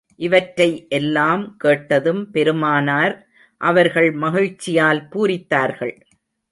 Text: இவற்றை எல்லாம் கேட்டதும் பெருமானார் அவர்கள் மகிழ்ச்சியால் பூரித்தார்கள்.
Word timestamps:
இவற்றை 0.19 0.87
எல்லாம் 0.89 1.57
கேட்டதும் 1.57 2.31
பெருமானார் 2.31 3.15
அவர்கள் 3.61 4.11
மகிழ்ச்சியால் 4.13 5.01
பூரித்தார்கள். 5.11 5.95